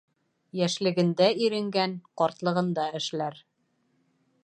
Йәшлегендә 0.61 1.27
иренгән 1.43 1.95
ҡартлығында 2.23 2.89
эшләр. 3.01 3.41